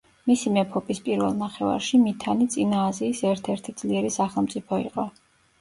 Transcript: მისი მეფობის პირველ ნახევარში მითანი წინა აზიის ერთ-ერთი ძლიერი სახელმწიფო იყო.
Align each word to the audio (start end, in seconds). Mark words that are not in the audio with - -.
მისი 0.29 0.51
მეფობის 0.53 1.01
პირველ 1.09 1.35
ნახევარში 1.41 1.99
მითანი 2.05 2.47
წინა 2.55 2.81
აზიის 2.87 3.21
ერთ-ერთი 3.35 3.77
ძლიერი 3.83 4.11
სახელმწიფო 4.19 4.85
იყო. 4.89 5.11